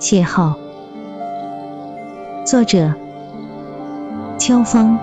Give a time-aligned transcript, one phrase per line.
[0.00, 0.54] 邂逅，
[2.46, 2.94] 作者：
[4.38, 4.96] 秋风。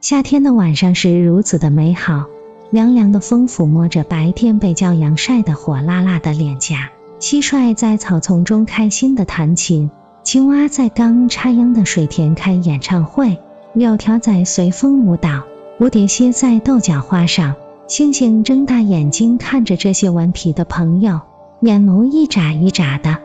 [0.00, 2.24] 夏天的晚上是如此的美好，
[2.70, 6.90] 凉凉的风抚摸着白天被骄阳晒得火辣辣的脸颊。
[7.20, 9.88] 蟋蟀在草丛中开心的弹琴，
[10.24, 13.38] 青蛙在刚插秧的水田开演唱会，
[13.72, 15.44] 柳条在随风舞蹈，
[15.78, 17.54] 蝴蝶歇在豆角花上。
[17.88, 21.22] 星星睁大眼睛看着这些顽皮的朋友，
[21.62, 23.16] 眼眸一眨一眨的。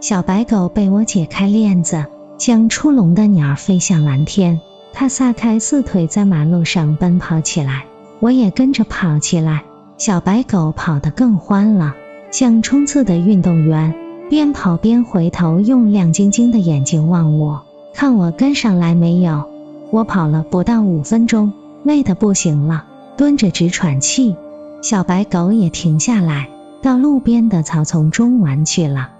[0.00, 2.06] 小白狗被我解开链子，
[2.38, 4.60] 像出笼的鸟飞向蓝天。
[4.92, 7.84] 它撒开四腿在马路上奔跑起来，
[8.18, 9.62] 我也跟着跑起来。
[9.98, 11.94] 小白狗跑得更欢了，
[12.32, 13.94] 像冲刺的运动员，
[14.28, 17.62] 边跑边回头，用亮晶晶的眼睛望我，
[17.94, 19.51] 看我跟上来没有。
[19.92, 21.52] 我跑了不到五分钟，
[21.84, 22.86] 累得不行了，
[23.18, 24.34] 蹲着直喘气。
[24.80, 26.48] 小白狗也停下来，
[26.80, 29.10] 到路边的草丛中玩去了。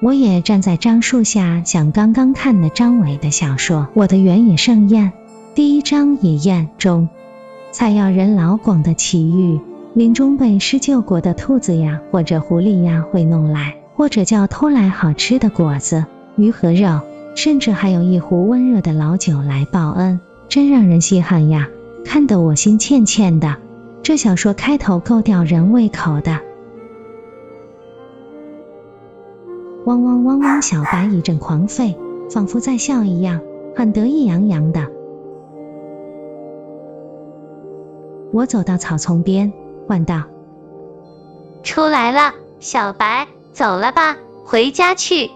[0.00, 5.06] 我也站在樟树下，想刚刚看的张伟的小说《我的原野盛宴》
[5.54, 7.08] 第一章野宴中，
[7.72, 9.58] 采药人老广的奇遇：
[9.94, 13.74] 林中被施救过的兔子呀，或者狐狸呀，会弄来。
[13.96, 16.04] 或者叫偷来好吃的果子、
[16.36, 17.00] 鱼和肉，
[17.34, 21.68] 甚至还有一壶温热的老酒来报恩，真让人稀罕呀！
[22.04, 23.56] 看得我心欠欠的。
[24.02, 26.38] 这小说开头够吊人胃口的。
[29.86, 30.62] 汪汪汪汪！
[30.62, 31.96] 小白一阵狂吠，
[32.30, 33.40] 仿佛在笑一样，
[33.74, 34.86] 很得意洋洋的。
[38.32, 39.52] 我走到草丛边，
[39.88, 40.22] 唤道
[41.64, 43.26] ：“出来了，小白。”
[43.56, 45.30] 走了吧，回家去。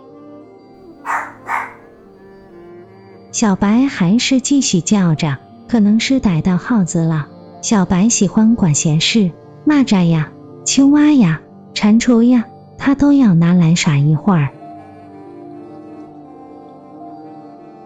[3.32, 7.28] 小白还是继续叫着，可能是逮到耗子了。
[7.62, 9.30] 小白喜欢管闲事，
[9.66, 10.28] 蚂蚱呀、
[10.66, 11.40] 青蛙呀、
[11.72, 12.44] 蟾蜍呀，
[12.76, 14.50] 它都要拿来耍一会儿。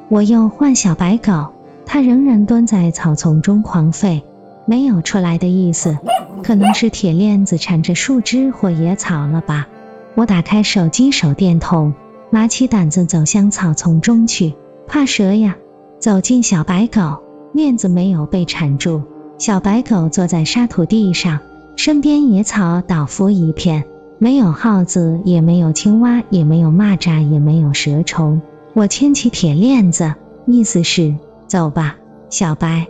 [0.09, 1.53] 我又唤小白狗，
[1.87, 4.23] 它仍然蹲在草丛中狂吠，
[4.67, 5.97] 没有出来的意思，
[6.43, 9.69] 可能是铁链子缠着树枝或野草了吧。
[10.15, 11.95] 我打开手机手电筒，
[12.31, 14.55] 拿起胆子走向草丛中去。
[14.87, 15.57] 怕蛇呀！
[15.99, 19.03] 走进小白狗，链子没有被缠住。
[19.39, 21.41] 小白狗坐在沙土地上，
[21.77, 23.85] 身边野草倒伏一片，
[24.19, 28.43] 没有耗子，也没有青蛙，也没有蚂蚱，也没有蛇虫。
[28.75, 30.15] 我牵起铁链子，
[30.47, 31.15] 意思是
[31.47, 31.97] 走吧，
[32.29, 32.87] 小白。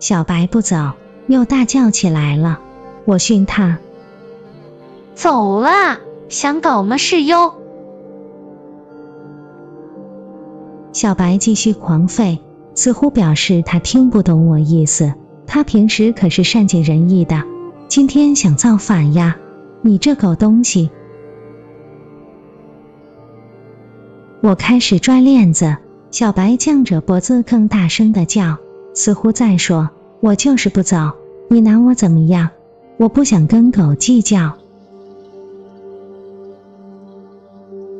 [0.00, 0.92] 小白不走，
[1.26, 2.60] 又大叫起来了。
[3.06, 3.78] 我训他
[5.14, 7.54] 走了，想搞么事哟？
[10.92, 12.40] 小白继续狂吠，
[12.74, 15.14] 似乎表示他听不懂我意思。
[15.46, 17.44] 他平时可是善解人意的，
[17.86, 19.36] 今天想造反呀？
[19.82, 20.90] 你这狗东西！
[24.42, 25.76] 我开始拽链子，
[26.10, 28.58] 小白犟着脖子更大声的叫，
[28.94, 29.90] 似乎在说
[30.20, 31.12] ：“我就是不走，
[31.48, 32.50] 你拿我怎么样？”
[32.98, 34.54] 我不想跟狗计较。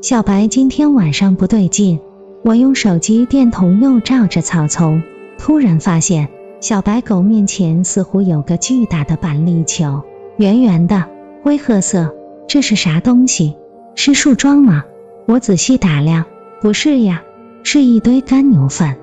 [0.00, 2.00] 小白今天晚上不对劲，
[2.42, 5.02] 我用手机电筒又照着草丛，
[5.36, 6.28] 突然发现
[6.60, 10.02] 小白狗面前似乎有个巨大的板栗球，
[10.38, 11.04] 圆圆的，
[11.42, 12.14] 灰褐色，
[12.48, 13.54] 这是啥东西？
[13.96, 14.84] 是树桩吗？
[15.26, 16.24] 我仔细打量，
[16.62, 17.22] 不是呀，
[17.64, 18.96] 是一堆干牛粪。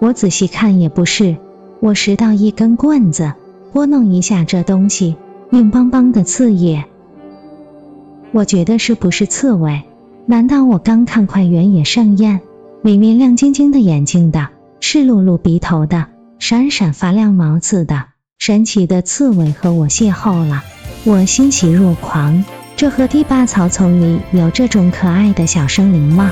[0.00, 1.36] 我仔细看也不是，
[1.78, 3.34] 我拾到一根棍子。
[3.72, 5.16] 拨弄一下这东西，
[5.50, 6.84] 硬邦邦的刺叶，
[8.32, 9.82] 我觉得是不是刺猬？
[10.26, 12.40] 难道我刚看块原野盛宴，
[12.82, 14.48] 里面亮晶晶的眼睛的，
[14.80, 16.06] 湿漉漉鼻头的，
[16.38, 18.06] 闪闪发亮毛刺的，
[18.38, 20.62] 神奇的刺猬和我邂逅了，
[21.04, 22.44] 我欣喜若狂。
[22.76, 26.30] 这河堤坝草丛里有这种可爱的小生灵吗？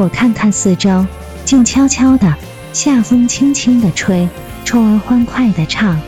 [0.00, 1.04] 我看看四周，
[1.44, 2.34] 静悄悄的，
[2.72, 4.26] 夏风轻轻的吹，
[4.64, 6.00] 虫儿欢快的唱。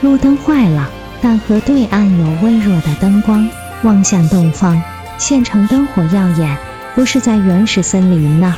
[0.00, 0.90] 路灯坏了，
[1.22, 3.48] 但河对岸有微弱的灯光，
[3.84, 4.82] 望向东方，
[5.16, 6.58] 县城灯火耀眼，
[6.96, 8.56] 不是在原始森林呢。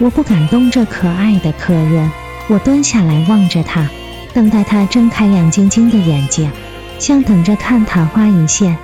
[0.00, 2.10] 我不敢动这可爱的客人，
[2.48, 3.88] 我蹲下来望着他，
[4.34, 6.50] 等待他睁开亮晶晶的眼睛，
[6.98, 8.76] 像等着看昙花一现。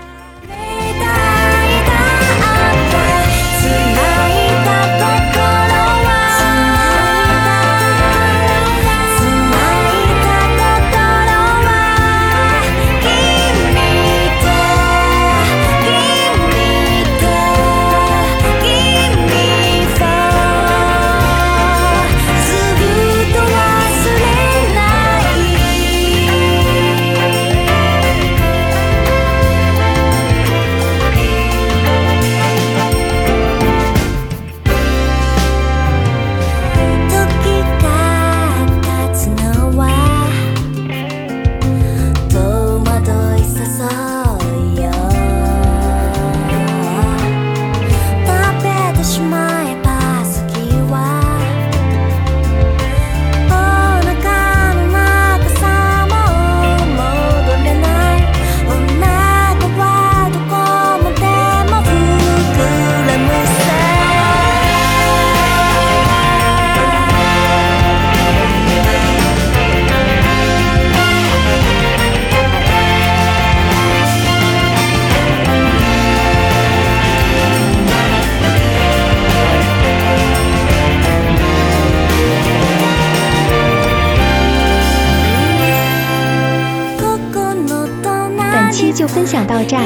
[88.92, 89.76] 就分享到这，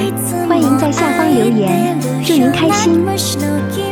[0.48, 3.91] 欢迎在下方留言，祝您开心。